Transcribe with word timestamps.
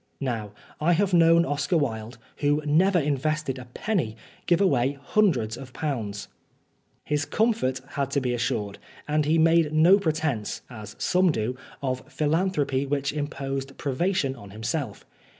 Now, 0.19 0.53
I 0.79 0.93
have 0.93 1.13
known 1.13 1.45
Oscar 1.45 1.77
Wilde, 1.77 2.17
who 2.37 2.63
never 2.65 2.97
invested 2.97 3.59
a 3.59 3.65
penny, 3.65 4.17
give 4.47 4.59
away 4.59 4.97
hundreds 4.99 5.55
of 5.57 5.73
pounds. 5.73 6.27
His 7.03 7.23
comfort 7.23 7.81
had 7.89 8.09
to 8.09 8.19
be 8.19 8.33
assured; 8.33 8.79
and 9.07 9.25
he 9.25 9.37
made 9.37 9.71
no 9.73 9.99
pretence, 9.99 10.61
as 10.71 10.95
some 10.97 11.31
do, 11.31 11.55
of 11.83 12.03
philan 12.07 12.51
thropy 12.51 12.89
which 12.89 13.13
imposed 13.13 13.77
privation 13.77 14.35
on 14.35 14.49
himself. 14.49 15.05